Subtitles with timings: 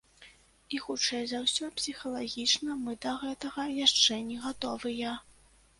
[0.75, 5.19] І, хутчэй за ўсё, псіхалагічна мы да гэтага яшчэ не гатовыя.